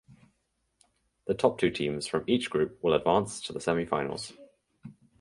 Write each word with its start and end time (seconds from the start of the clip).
The 1.27 1.35
top 1.35 1.59
two 1.59 1.69
teams 1.69 2.07
from 2.07 2.23
each 2.25 2.49
group 2.49 2.79
will 2.83 2.95
advance 2.95 3.39
to 3.41 3.53
the 3.53 3.59
semifinals. 3.59 4.33